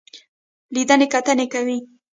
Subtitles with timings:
[0.73, 1.77] لیدنې کتنې کوي.